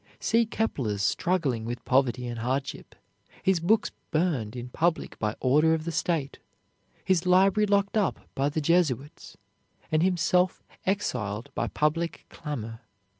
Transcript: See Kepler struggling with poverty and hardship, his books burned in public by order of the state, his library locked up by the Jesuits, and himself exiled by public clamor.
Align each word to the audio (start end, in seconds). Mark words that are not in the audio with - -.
See 0.19 0.47
Kepler 0.47 0.97
struggling 0.97 1.63
with 1.63 1.85
poverty 1.85 2.25
and 2.25 2.39
hardship, 2.39 2.95
his 3.43 3.59
books 3.59 3.91
burned 4.09 4.55
in 4.55 4.69
public 4.69 5.19
by 5.19 5.35
order 5.39 5.75
of 5.75 5.85
the 5.85 5.91
state, 5.91 6.39
his 7.05 7.27
library 7.27 7.67
locked 7.67 7.95
up 7.95 8.19
by 8.33 8.49
the 8.49 8.61
Jesuits, 8.61 9.37
and 9.91 10.01
himself 10.01 10.63
exiled 10.87 11.51
by 11.53 11.67
public 11.67 12.25
clamor. 12.31 12.79